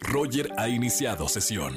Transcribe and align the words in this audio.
Roger 0.00 0.48
ha 0.58 0.68
iniciado 0.68 1.28
sesión. 1.28 1.74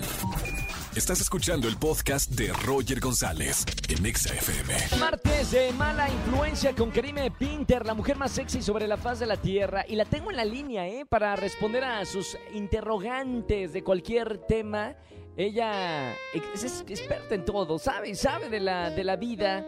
Estás 0.95 1.19
escuchando 1.19 1.67
el 1.67 1.77
podcast 1.77 2.31
de 2.31 2.53
Roger 2.65 2.99
González 2.99 3.65
en 3.89 4.05
Exa 4.05 4.33
FM. 4.33 4.73
Martes 4.99 5.51
de 5.51 5.73
mala 5.73 6.09
influencia 6.09 6.73
con 6.73 6.89
Karime 6.89 7.31
Pinter, 7.31 7.85
la 7.85 7.93
mujer 7.93 8.17
más 8.17 8.31
sexy 8.31 8.61
sobre 8.61 8.87
la 8.87 8.95
faz 8.95 9.19
de 9.19 9.25
la 9.25 9.35
tierra. 9.35 9.83
Y 9.87 9.95
la 9.95 10.05
tengo 10.05 10.31
en 10.31 10.37
la 10.37 10.45
línea, 10.45 10.87
¿eh? 10.87 11.05
Para 11.05 11.35
responder 11.35 11.83
a 11.83 12.05
sus 12.05 12.37
interrogantes 12.53 13.73
de 13.73 13.83
cualquier 13.83 14.37
tema. 14.47 14.95
Ella 15.35 16.13
es, 16.33 16.63
es 16.63 16.85
experta 16.87 17.35
en 17.35 17.43
todo, 17.43 17.77
sabe, 17.77 18.15
sabe 18.15 18.49
de 18.49 18.61
la, 18.61 18.89
de 18.89 19.03
la 19.03 19.17
vida. 19.17 19.65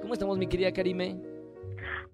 ¿Cómo 0.00 0.14
estamos, 0.14 0.38
mi 0.38 0.46
querida 0.46 0.72
Karime? 0.72 1.16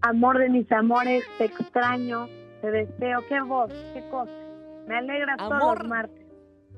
Amor 0.00 0.38
de 0.38 0.48
mis 0.48 0.70
amores, 0.72 1.24
te 1.36 1.44
extraño, 1.44 2.26
te 2.62 2.70
deseo. 2.70 3.22
Qué 3.28 3.40
voz, 3.42 3.70
qué 3.92 4.02
cosa. 4.10 4.45
Me 4.86 4.96
alegra 4.96 5.36
todos 5.36 5.78
los 5.78 5.88
martes. 5.88 6.26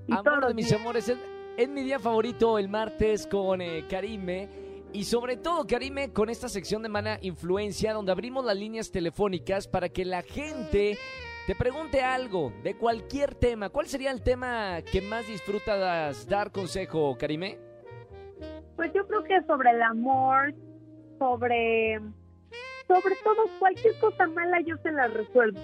Y 0.07 0.13
Amor 0.13 0.25
todos 0.25 0.49
de 0.49 0.55
mis 0.55 0.69
días. 0.69 0.81
amores, 0.81 1.09
es, 1.09 1.19
es 1.57 1.69
mi 1.69 1.83
día 1.83 1.99
favorito 1.99 2.59
el 2.59 2.69
martes 2.69 3.27
con 3.27 3.61
eh, 3.61 3.85
Karime. 3.89 4.49
Y 4.93 5.05
sobre 5.05 5.37
todo, 5.37 5.67
Karime, 5.67 6.13
con 6.13 6.31
esta 6.31 6.49
sección 6.49 6.83
de 6.83 6.89
Mala 6.89 7.19
Influencia, 7.21 7.93
donde 7.93 8.11
abrimos 8.11 8.45
las 8.45 8.57
líneas 8.57 8.91
telefónicas 8.91 9.69
para 9.69 9.91
que 9.91 10.07
la 10.07 10.23
gente 10.23 10.97
te 11.47 11.55
pregunte 11.55 12.01
algo 12.01 12.53
de 12.63 12.75
cualquier 12.77 13.35
tema. 13.35 13.69
¿Cuál 13.69 13.87
sería 13.87 14.11
el 14.11 14.23
tema 14.23 14.81
que 14.91 15.03
más 15.03 15.27
disfrutas 15.27 16.27
dar 16.27 16.53
consejo, 16.53 17.17
Karime? 17.19 17.59
Pues 18.77 18.91
yo 18.95 19.07
creo 19.07 19.25
que 19.25 19.43
sobre 19.47 19.71
el 19.71 19.83
amor, 19.83 20.55
sobre, 21.19 22.01
sobre 22.87 23.15
todo 23.25 23.45
cualquier 23.59 23.99
cosa 23.99 24.27
mala 24.29 24.61
yo 24.61 24.77
se 24.83 24.91
la 24.93 25.09
resuelvo. 25.09 25.61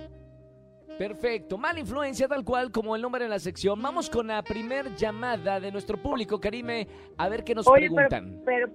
Perfecto, 0.98 1.58
mala 1.58 1.80
influencia 1.80 2.28
tal 2.28 2.44
cual 2.44 2.70
como 2.70 2.94
el 2.94 3.02
nombre 3.02 3.24
en 3.24 3.30
la 3.30 3.38
sección. 3.40 3.80
Vamos 3.82 4.08
con 4.08 4.28
la 4.28 4.42
primer 4.42 4.94
llamada 4.94 5.58
de 5.58 5.72
nuestro 5.72 6.00
público, 6.00 6.40
Karime, 6.40 6.86
a 7.18 7.28
ver 7.28 7.42
qué 7.42 7.54
nos 7.54 7.66
Oye, 7.66 7.88
preguntan. 7.90 8.40
pero, 8.44 8.68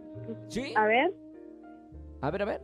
¿Sí? 0.49 0.73
a 0.75 0.85
ver. 0.85 1.11
A 2.21 2.29
ver, 2.31 2.41
a 2.41 2.45
ver. 2.45 2.61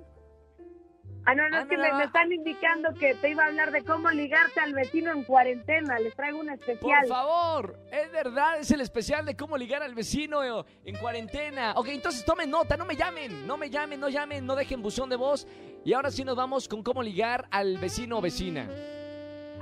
Ah, 1.28 1.34
no, 1.34 1.50
no, 1.50 1.58
Ah, 1.58 1.62
es 1.62 1.68
que 1.68 1.78
no, 1.78 1.82
me, 1.84 1.90
no. 1.90 1.98
me 1.98 2.04
están 2.04 2.32
indicando 2.32 2.94
que 3.00 3.16
te 3.16 3.30
iba 3.32 3.44
a 3.44 3.48
hablar 3.48 3.72
de 3.72 3.84
cómo 3.84 4.12
ligarte 4.12 4.60
al 4.60 4.74
vecino 4.74 5.12
en 5.12 5.24
cuarentena. 5.24 5.98
Les 6.00 6.14
traigo 6.16 6.40
Por 6.40 6.50
especial. 6.54 7.08
favor, 7.08 7.80
es 7.92 8.12
verdad, 8.12 8.60
es 8.60 8.70
el 8.70 8.82
especial 8.82 9.26
de 9.26 9.36
cómo 9.36 9.58
ligar 9.58 9.82
al 9.82 9.96
vecino 9.96 10.44
eh, 10.44 10.64
en 10.84 10.96
cuarentena. 10.98 11.74
Ok, 11.78 11.88
entonces 11.88 12.24
tomen 12.26 12.52
nota, 12.52 12.78
no 12.78 12.86
me 12.86 12.96
llamen, 12.96 13.48
no 13.48 13.58
me 13.58 13.70
llamen, 13.72 14.00
no 14.02 14.10
llamen, 14.10 14.46
no 14.46 14.56
dejen 14.56 14.84
buzón 14.84 15.10
de 15.10 15.16
voz. 15.16 15.48
Y 15.84 15.94
ahora 15.94 16.12
sí 16.12 16.24
nos 16.24 16.36
vamos 16.36 16.68
con 16.68 16.84
cómo 16.84 17.02
ligar 17.02 17.48
al 17.50 17.78
vecino 17.80 18.18
o 18.20 18.22
vecina. 18.22 18.70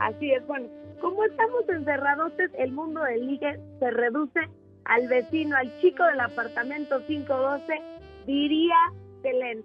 Así 0.04 0.34
es, 0.34 0.46
bueno, 0.48 0.68
como 1.00 1.24
estamos 1.24 1.68
encerrados, 1.70 2.34
el 2.58 2.74
mundo 2.74 3.02
del 3.04 3.26
ligue 3.26 3.58
se 3.80 3.90
reduce 3.90 4.50
al 4.84 5.08
vecino, 5.08 5.56
al 5.56 5.80
chico 5.80 6.04
del 6.04 6.20
apartamento 6.20 7.02
512, 7.08 7.82
diría 8.28 8.76
Selena. 9.22 9.64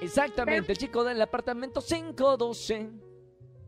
Exactamente, 0.00 0.72
el 0.72 0.78
chico 0.78 1.04
del 1.04 1.20
apartamento 1.20 1.82
512. 1.82 2.88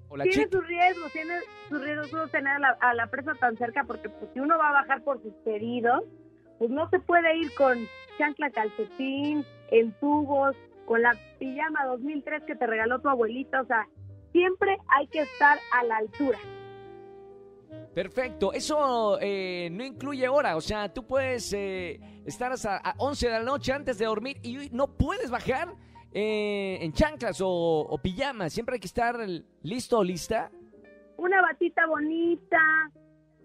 Hola, 0.09 0.25
Tiene 0.25 0.45
chica. 0.45 0.59
sus 0.59 0.67
riesgos, 0.67 1.13
tiene 1.13 1.35
sus 1.69 1.83
riesgos 1.83 2.31
tener 2.31 2.55
a 2.55 2.59
la, 2.59 2.69
a 2.81 2.95
la 2.95 3.07
presa 3.09 3.35
tan 3.35 3.59
cerca, 3.59 3.85
porque 3.85 4.09
pues, 4.09 4.31
si 4.33 4.41
uno 4.41 4.57
va 4.57 4.71
a 4.71 4.73
bajar 4.73 5.05
por 5.05 5.21
sus 5.23 5.35
pedidos, 5.45 6.05
pues 6.59 6.71
no 6.71 6.89
se 6.89 7.01
puede 7.01 7.37
ir 7.37 7.55
con 7.55 7.87
chancla 8.17 8.51
calcetín, 8.51 9.45
en 9.71 9.93
tubos, 10.01 10.57
con 10.87 11.03
la 11.03 11.15
pijama 11.39 11.85
2003 11.85 12.45
que 12.45 12.57
te 12.57 12.67
regaló 12.67 13.01
tu 13.01 13.11
abuelita, 13.11 13.61
o 13.61 13.67
sea, 13.67 13.87
siempre 14.33 14.77
hay 14.88 15.06
que 15.08 15.20
estar 15.20 15.58
a 15.72 15.84
la 15.84 15.97
altura. 15.98 16.38
Perfecto, 17.94 18.52
eso 18.52 19.19
eh, 19.20 19.69
no 19.70 19.84
incluye 19.84 20.27
hora, 20.27 20.56
o 20.56 20.61
sea, 20.62 20.92
tú 20.92 21.06
puedes 21.06 21.52
eh, 21.52 22.00
estar 22.25 22.50
hasta 22.53 22.78
a 22.78 22.94
11 22.97 23.27
de 23.27 23.33
la 23.33 23.44
noche 23.44 23.72
antes 23.72 23.98
de 23.98 24.06
dormir 24.06 24.38
y 24.42 24.70
no 24.72 24.88
puedes 24.97 25.31
bajar 25.31 25.75
eh, 26.12 26.78
en 26.81 26.92
chanclas 26.92 27.41
o, 27.42 27.48
o 27.48 27.98
pijamas, 27.98 28.53
siempre 28.53 28.75
hay 28.75 28.81
que 28.81 28.87
estar 28.87 29.16
listo 29.62 29.98
o 29.98 30.04
lista. 30.04 30.50
una 31.19 31.42
batita 31.42 31.87
bonita, 31.87 32.59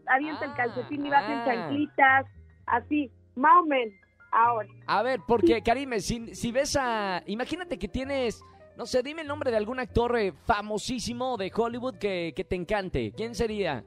avienta 0.08 0.46
el 0.46 0.52
Ah, 0.52 0.56
calcetín 0.56 1.06
y 1.06 1.10
baja 1.10 1.34
en 1.34 1.40
ah. 1.40 1.46
chanclitas, 1.46 2.26
así, 2.66 3.12
más 3.36 3.52
o 3.62 3.66
menos, 3.66 3.96
ahora. 4.32 4.70
A 4.88 5.04
ver, 5.04 5.20
porque 5.28 5.62
Karime, 5.62 6.00
si, 6.00 6.34
si 6.36 6.52
ves 6.54 6.78
a... 6.80 7.22
Imagínate 7.26 7.78
que 7.78 7.88
tienes, 7.90 8.42
no 8.78 8.86
sé, 8.86 9.02
dime 9.02 9.24
el 9.24 9.28
nombre 9.28 9.50
de 9.50 9.58
algún 9.58 9.80
actor 9.80 10.18
eh, 10.20 10.32
famosísimo 10.32 11.36
de 11.36 11.52
Hollywood 11.54 11.96
que, 11.96 12.32
que 12.36 12.44
te 12.44 12.56
encante. 12.56 13.12
¿Quién 13.12 13.34
sería? 13.34 13.84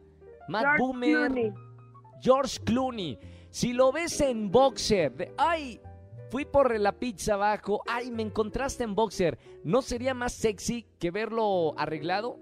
Matt 0.48 0.62
George 0.64 0.78
Boomer, 0.82 1.16
Clooney. 1.28 1.52
George 2.20 2.58
Clooney. 2.64 3.18
Si 3.50 3.72
lo 3.72 3.92
ves 3.92 4.20
en 4.20 4.50
boxer, 4.50 5.12
de, 5.14 5.32
ay, 5.38 5.80
fui 6.28 6.44
por 6.44 6.76
la 6.78 6.90
pizza 6.92 7.34
abajo, 7.34 7.82
ay, 7.86 8.10
me 8.10 8.22
encontraste 8.22 8.82
en 8.82 8.96
boxer, 8.96 9.38
¿no 9.62 9.80
sería 9.80 10.12
más 10.12 10.32
sexy 10.32 10.86
que 10.98 11.12
verlo 11.12 11.72
arreglado? 11.78 12.38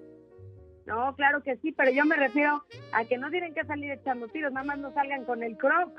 No, 0.86 1.15
claro 1.16 1.42
que 1.42 1.56
sí, 1.59 1.72
pero 1.72 1.91
yo 1.91 2.06
me 2.06 2.16
refiero 2.16 2.65
a 2.92 3.04
que 3.04 3.19
no 3.19 3.30
tienen 3.30 3.53
que 3.53 3.62
salir 3.65 3.91
echando 3.92 4.26
tiros, 4.28 4.53
nada 4.53 4.65
más 4.65 4.78
no 4.78 4.91
salgan 4.94 5.26
con 5.26 5.42
el 5.42 5.54
croc, 5.59 5.91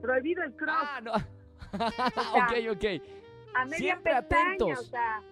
prohibido 0.00 0.42
el 0.42 0.54
croc, 0.56 0.74
Ah, 0.74 1.00
no. 1.02 1.12
ok, 1.74 2.76
ok. 2.76 2.84
a 3.54 3.64
media 3.66 3.76
siempre 3.78 4.12
pestaña, 4.22 4.72
o 4.78 4.82
sea, 4.84 5.22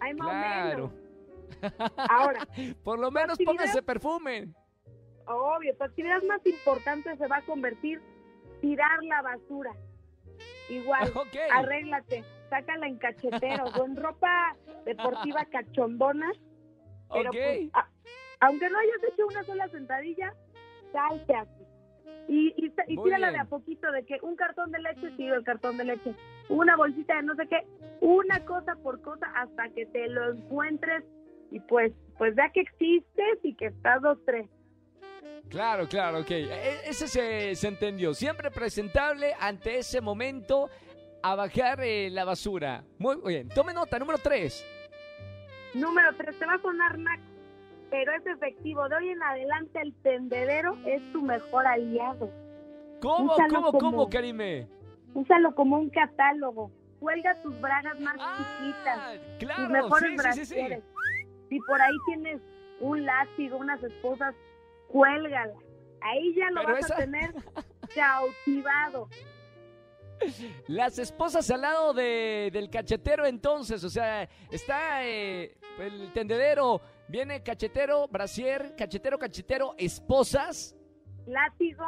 hay 0.00 0.14
más 0.14 0.28
Claro. 0.30 0.84
o 0.86 0.88
menos. 0.88 1.04
Ahora, 2.10 2.46
Por 2.82 2.98
lo 2.98 3.10
menos 3.10 3.38
pónganse 3.44 3.82
perfume. 3.82 4.48
obvio, 5.26 5.76
tu 5.76 5.84
actividad 5.84 6.22
más 6.24 6.44
importante 6.46 7.16
se 7.16 7.26
va 7.26 7.38
a 7.38 7.42
convertir 7.42 8.00
tirar 8.60 9.02
la 9.04 9.22
basura. 9.22 9.72
Igual, 10.68 11.12
Ok. 11.14 11.36
arréglate, 11.52 12.24
sácala 12.50 12.86
en 12.86 12.98
cacheteros 12.98 13.76
en 13.76 13.96
ropa 14.02 14.56
deportiva 14.84 15.44
cachondona, 15.46 16.30
pero 17.12 17.30
Ok. 17.30 17.36
pues, 17.36 17.70
a- 17.74 17.88
aunque 18.40 18.68
no 18.68 18.78
hayas 18.78 19.12
hecho 19.12 19.26
una 19.26 19.42
sola 19.44 19.68
sentadilla, 19.68 20.34
salte 20.92 21.34
así. 21.34 21.63
Y, 22.28 22.54
y, 22.56 22.72
y 22.88 22.96
tírala 23.02 23.30
de 23.30 23.38
a 23.38 23.44
poquito 23.44 23.90
de 23.92 24.04
que 24.04 24.18
un 24.22 24.34
cartón 24.36 24.70
de 24.72 24.80
leche, 24.80 25.10
tiro 25.16 25.34
el 25.34 25.44
cartón 25.44 25.76
de 25.76 25.84
leche, 25.84 26.14
una 26.48 26.76
bolsita 26.76 27.16
de 27.16 27.22
no 27.22 27.34
sé 27.34 27.46
qué, 27.48 27.66
una 28.00 28.44
cosa 28.44 28.76
por 28.76 29.00
cosa 29.02 29.26
hasta 29.36 29.68
que 29.70 29.84
te 29.86 30.08
lo 30.08 30.32
encuentres 30.32 31.04
y 31.50 31.60
pues, 31.60 31.92
pues 32.16 32.34
vea 32.34 32.50
que 32.50 32.60
existes 32.60 33.38
y 33.42 33.54
que 33.54 33.66
estás 33.66 34.00
dos, 34.00 34.18
tres. 34.24 34.48
Claro, 35.50 35.86
claro, 35.86 36.20
ok. 36.20 36.30
E- 36.30 36.88
Ese 36.88 37.06
se, 37.06 37.54
se 37.54 37.68
entendió. 37.68 38.14
Siempre 38.14 38.50
presentable 38.50 39.34
ante 39.38 39.78
ese 39.78 40.00
momento 40.00 40.70
a 41.22 41.34
bajar 41.34 41.80
eh, 41.82 42.08
la 42.10 42.24
basura. 42.24 42.84
Muy 42.98 43.16
bien. 43.26 43.48
Tome 43.50 43.74
nota, 43.74 43.98
número 43.98 44.18
3. 44.18 44.66
Número 45.74 46.14
tres, 46.16 46.38
te 46.38 46.46
va 46.46 46.54
a 46.54 46.62
sonar 46.62 46.96
naco, 46.98 47.22
pero 47.90 48.12
es 48.14 48.26
efectivo. 48.26 48.88
De 48.88 48.96
hoy 48.96 49.08
en 49.10 49.22
adelante 49.22 49.80
el 49.80 49.94
tendedero 50.02 50.76
es 50.86 51.00
tu 51.12 51.22
mejor 51.22 51.66
aliado. 51.66 52.30
¿Cómo, 53.00 53.32
Úsalo 53.34 53.54
cómo, 53.54 53.72
como- 53.72 53.78
cómo, 53.90 54.08
Karime? 54.10 54.66
Úsalo 55.14 55.54
como 55.54 55.78
un 55.78 55.90
catálogo. 55.90 56.70
Cuelga 57.00 57.34
tus 57.42 57.60
bragas 57.60 58.00
más 58.00 58.16
Ah, 58.18 58.36
chiquitas, 58.58 59.38
tus 59.38 59.48
claro, 59.48 59.68
mejores 59.68 60.10
sí, 60.10 60.16
sí, 60.16 60.32
sí, 60.40 60.46
sí. 60.46 60.54
brasieres. 60.54 60.84
Si 61.50 61.60
por 61.60 61.80
ahí 61.80 61.94
tienes 62.06 62.40
un 62.80 63.04
látigo, 63.04 63.58
unas 63.58 63.82
esposas, 63.82 64.34
cuélgala. 64.88 65.54
Ahí 66.00 66.34
ya 66.34 66.50
lo 66.50 66.60
Pero 66.62 66.72
vas 66.74 66.84
esa- 66.84 66.94
a 66.94 66.96
tener 66.98 67.34
cautivado. 67.94 69.08
Las 70.68 70.98
esposas 70.98 71.50
al 71.50 71.60
lado 71.60 71.92
de, 71.92 72.48
del 72.52 72.70
cachetero 72.70 73.26
entonces, 73.26 73.84
o 73.84 73.90
sea, 73.90 74.28
está 74.50 75.04
eh, 75.04 75.54
el 75.78 76.12
tendedero, 76.12 76.80
viene 77.08 77.42
cachetero, 77.42 78.08
brasier, 78.08 78.74
cachetero, 78.76 79.18
cachetero, 79.18 79.74
esposas. 79.78 80.76
Látigo, 81.26 81.84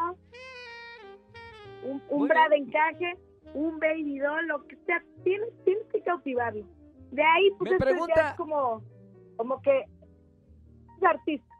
un, 1.85 2.03
un 2.09 2.29
bra 2.29 2.49
de 2.49 2.57
encaje, 2.57 3.17
un 3.55 3.79
baby 3.79 4.19
doll, 4.19 4.47
lo 4.47 4.67
que 4.67 4.77
sea. 4.87 5.03
Tienes, 5.25 5.49
tienes 5.65 5.85
que 5.93 6.01
cautivarlo. 6.03 6.65
De 7.11 7.23
ahí, 7.23 7.51
pues 7.59 7.71
Me 7.71 7.77
esto 7.77 7.85
ya 7.85 7.91
pregunta- 7.91 8.29
es 8.31 8.35
como, 8.37 8.83
como 9.37 9.61
que 9.63 9.81
es 9.81 11.03
artístico. 11.03 11.55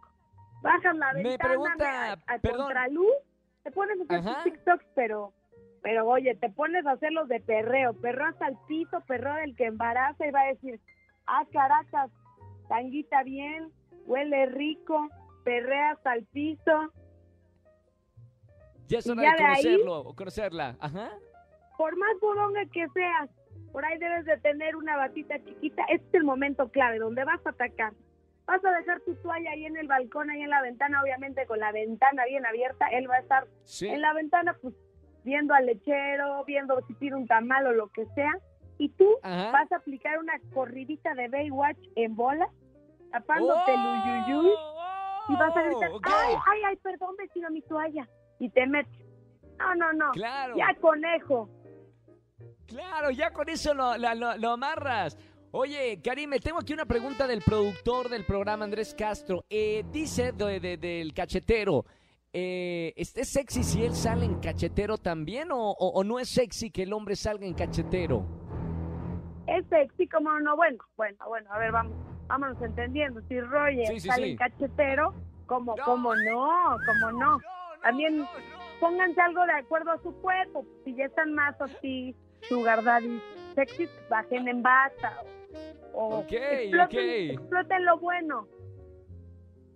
Bajas 0.63 0.97
la 0.97 1.13
Me 1.13 1.23
ventana 1.23 1.49
pregunta, 1.51 2.13
a, 2.13 2.35
a 2.35 2.39
perdón. 2.39 2.65
contraluz, 2.67 3.13
te 3.63 3.71
pones 3.71 3.99
a 4.11 4.15
hacer 4.17 4.43
TikToks, 4.53 4.85
pero, 4.95 5.33
pero 5.83 6.07
oye, 6.09 6.35
te 6.35 6.49
pones 6.51 6.85
a 6.87 6.93
hacerlos 6.93 7.29
de 7.29 7.41
perreo, 7.41 7.93
perreo 7.95 8.29
hasta 8.29 8.49
el 8.49 8.57
piso, 8.67 9.01
perreo 9.07 9.35
del 9.35 9.55
que 9.55 9.67
embaraza 9.67 10.27
y 10.27 10.31
va 10.31 10.41
a 10.41 10.47
decir, 10.47 10.81
ah, 11.27 11.45
caracas, 11.53 12.11
tanguita 12.69 13.23
bien, 13.23 13.71
huele 14.07 14.47
rico, 14.47 15.09
perrea 15.45 15.93
hasta 15.93 16.15
el 16.15 16.25
piso. 16.27 16.93
Ya 18.89 18.99
es 18.99 19.07
Y 19.07 19.11
hora 19.11 19.23
ya 19.23 19.31
de 19.33 19.37
de 19.37 19.45
ahí- 19.45 19.63
conocerlo 19.63 20.01
o 20.01 20.15
conocerla. 20.15 20.77
Ajá. 20.81 21.11
Por 21.77 21.97
más 21.97 22.19
bodonga 22.21 22.65
que 22.73 22.87
seas, 22.95 23.29
por 23.73 23.85
ahí 23.85 23.99
debes 23.99 24.25
de 24.25 24.39
tener 24.39 24.77
una 24.77 24.97
batita 24.97 25.39
chiquita. 25.45 25.83
Este 25.89 26.07
es 26.09 26.15
el 26.15 26.25
momento 26.25 26.69
clave 26.71 26.99
donde 26.99 27.25
vas 27.25 27.45
a 27.47 27.51
atacar. 27.51 27.93
vas 28.47 28.65
a 28.65 28.71
dejar 28.79 29.01
tu 29.01 29.13
toalla 29.17 29.51
ahí 29.51 29.67
en 29.67 29.77
el 29.77 29.89
balcón, 29.89 30.31
ahí 30.31 30.41
en 30.41 30.51
la 30.51 30.63
ventana, 30.63 31.03
obviamente 31.03 31.45
con 31.47 31.59
la 31.59 31.73
ventana 31.73 32.25
bien 32.27 32.47
abierta, 32.47 32.87
él 32.93 33.11
va 33.11 33.17
a 33.17 33.19
estar 33.19 33.49
Sí. 33.65 33.89
en 33.89 34.01
la 34.01 34.13
ventana, 34.13 34.57
pues 34.63 34.73
viendo 35.25 35.53
al 35.53 35.67
lechero, 35.67 36.45
viendo 36.45 36.81
si 36.87 36.95
tira 36.95 37.17
un 37.17 37.27
tamal 37.27 37.67
o 37.67 37.73
lo 37.73 37.89
que 37.89 38.07
sea, 38.15 38.31
y 38.79 38.89
tú 38.91 39.09
Ajá. 39.23 39.51
vas 39.53 39.71
a 39.73 39.77
aplicar 39.77 40.19
una 40.19 40.35
corridita 40.53 41.15
de 41.15 41.29
Baywatch 41.29 41.79
en 41.97 42.15
bola, 42.17 42.49
tapándote 43.11 43.73
el 43.73 43.81
uyuyuy, 43.81 44.51
y 45.29 45.33
vas 45.35 45.57
a 45.57 45.63
gritar, 45.63 45.91
Oh, 45.93 46.01
ay, 46.05 46.35
ay, 46.53 46.61
ay, 46.69 46.77
perdón, 46.77 47.15
me 47.19 47.27
tiro 47.29 47.51
mi 47.51 47.63
toalla, 47.63 48.09
y 48.39 48.49
te 48.51 48.67
metes. 48.67 48.93
No, 49.59 49.75
no, 49.75 49.93
no, 49.95 50.11
Claro. 50.13 50.55
ya 50.57 50.75
conejo. 50.81 51.49
Claro, 52.67 53.11
ya 53.11 53.31
con 53.33 53.49
eso 53.49 53.73
lo, 53.75 53.97
lo- 53.97 54.37
lo 54.37 54.51
amarras. 54.51 55.17
Oye, 55.53 56.01
Karime, 56.03 56.39
tengo 56.41 56.59
aquí 56.59 56.75
una 56.75 56.85
pregunta 56.85 57.27
del 57.27 57.41
productor 57.41 58.09
del 58.11 58.25
programa, 58.27 58.65
Andrés 58.65 58.95
Castro. 58.99 59.45
Eh, 59.49 59.85
dice 59.91 60.33
de- 60.33 60.61
de- 60.61 60.77
del 60.77 61.15
cachetero, 61.15 61.87
eh, 62.33 62.93
¿es 62.97 63.17
es 63.17 63.29
sexy 63.31 63.63
si 63.63 63.83
él 63.85 63.95
sale 63.95 64.27
en 64.27 64.41
cachetero 64.41 64.99
también 64.99 65.51
o, 65.53 65.71
o- 65.71 65.89
o 65.95 66.05
no 66.05 66.19
es 66.19 66.29
sexy 66.29 66.71
que 66.71 66.83
el 66.83 66.93
hombre 66.93 67.17
salga 67.17 67.47
en 67.47 67.55
cachetero? 67.55 68.27
Es 69.47 69.67
sexy, 69.69 70.09
como 70.09 70.39
no, 70.41 70.57
bueno, 70.57 70.79
bueno, 70.97 71.17
bueno, 71.27 71.53
a 71.53 71.59
ver, 71.59 71.73
vamos, 71.73 71.97
vámonos 72.27 72.61
entendiendo. 72.63 73.21
Si 73.29 73.41
Roger 73.41 73.87
Sí, 73.87 74.01
sí, 74.01 74.09
sale 74.09 74.25
sí. 74.25 74.31
en 74.33 74.37
cachetero, 74.37 75.15
como, 75.47 75.77
No. 75.77 75.85
como 75.85 76.15
no, 76.17 76.77
como 76.85 77.13
no. 77.13 77.39
También 77.83 78.27
pónganse 78.81 79.21
algo 79.21 79.47
de 79.47 79.53
acuerdo 79.53 79.93
a 79.93 79.99
su 80.03 80.13
cuerpo. 80.21 80.65
Si 80.85 80.95
ya 80.95 81.05
están 81.05 81.33
más 81.35 81.55
así, 81.61 82.15
sugar 82.49 82.83
daddy 82.83 83.21
sexy, 83.55 83.89
bajen 84.11 84.49
en 84.49 84.63
bata. 84.63 85.23
O, 85.95 86.07
o 86.09 86.19
Ok, 86.21 86.33
exploten, 86.33 86.81
ok. 87.31 87.41
exploten 87.41 87.85
lo 87.85 87.99
bueno. 87.99 88.49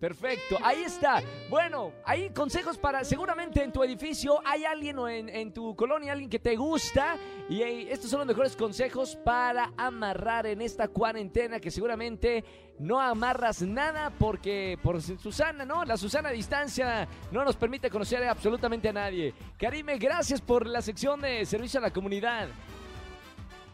Perfecto, 0.00 0.56
ahí 0.62 0.82
está. 0.82 1.20
Bueno, 1.50 1.92
hay 2.06 2.30
consejos 2.30 2.78
para, 2.78 3.04
seguramente 3.04 3.62
en 3.62 3.70
tu 3.70 3.84
edificio 3.84 4.40
hay 4.46 4.64
alguien 4.64 4.98
o 4.98 5.06
en, 5.06 5.28
en 5.28 5.52
tu 5.52 5.76
colonia, 5.76 6.12
alguien 6.12 6.30
que 6.30 6.38
te 6.38 6.56
gusta. 6.56 7.16
Y 7.50 7.60
eh, 7.60 7.92
estos 7.92 8.08
son 8.08 8.20
los 8.20 8.26
mejores 8.26 8.56
consejos 8.56 9.14
para 9.16 9.72
amarrar 9.76 10.46
en 10.46 10.62
esta 10.62 10.88
cuarentena 10.88 11.60
que 11.60 11.70
seguramente 11.70 12.42
no 12.78 12.98
amarras 12.98 13.60
nada 13.60 14.10
porque 14.18 14.78
por 14.82 15.02
Susana, 15.02 15.66
¿no? 15.66 15.84
La 15.84 15.98
Susana 15.98 16.30
a 16.30 16.32
distancia 16.32 17.06
no 17.30 17.44
nos 17.44 17.56
permite 17.56 17.90
conocer 17.90 18.24
absolutamente 18.26 18.88
a 18.88 18.94
nadie. 18.94 19.34
Karime, 19.58 19.98
gracias 19.98 20.40
por 20.40 20.66
la 20.66 20.80
sección 20.80 21.20
de 21.20 21.44
servicio 21.44 21.78
a 21.78 21.82
la 21.82 21.90
comunidad. 21.90 22.48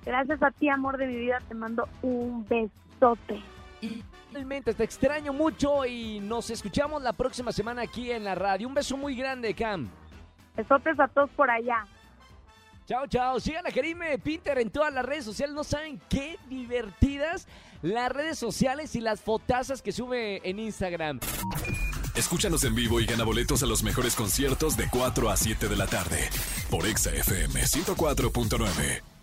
Gracias 0.05 0.43
a 0.43 0.51
ti, 0.51 0.69
amor 0.69 0.97
de 0.97 1.07
mi 1.07 1.17
vida, 1.17 1.39
te 1.47 1.55
mando 1.55 1.89
un 2.03 2.45
besote. 2.49 3.43
Realmente 4.33 4.75
te 4.75 4.85
extraño 4.85 5.33
mucho 5.33 5.87
y 5.87 6.21
nos 6.21 6.51
escuchamos 6.51 7.03
la 7.03 7.13
próxima 7.13 7.53
semana 7.53 7.83
aquí 7.83 8.11
en 8.11 8.25
la 8.25 8.35
radio. 8.35 8.69
Un 8.69 8.75
beso 8.75 8.97
muy 8.97 9.17
grande, 9.17 9.55
Cam. 9.55 9.89
Besotes 10.57 10.99
a 11.01 11.09
todos 11.09 11.31
por 11.31 11.51
allá. 11.51 11.87
Chao, 12.87 13.07
chao. 13.07 13.41
Sigan 13.41 13.67
a 13.67 13.71
Karime 13.71 14.19
Pinter 14.19 14.59
en 14.59 14.71
todas 14.71 14.93
las 14.93 15.05
redes 15.05 15.25
sociales. 15.25 15.55
No 15.55 15.65
saben 15.65 16.01
qué 16.09 16.39
divertidas 16.49 17.49
las 17.83 18.13
redes 18.13 18.39
sociales 18.39 18.95
y 18.95 19.01
las 19.01 19.21
fotazas 19.21 19.83
que 19.83 19.93
sube 19.93 20.41
en 20.49 20.59
Instagram. 20.59 21.21
Escúchanos 22.15 22.65
en 22.65 22.75
vivo 22.75 23.01
y 23.01 23.07
gana 23.07 23.25
boletos 23.25 23.63
a 23.63 23.67
los 23.67 23.83
mejores 23.83 24.15
conciertos 24.15 24.77
de 24.77 24.89
4 24.89 25.31
a 25.31 25.37
7 25.37 25.69
de 25.69 25.77
la 25.77 25.87
tarde 25.87 26.31
por 26.71 26.87
Exa 26.87 27.11
FM 27.11 27.61
104.9. 27.61 29.16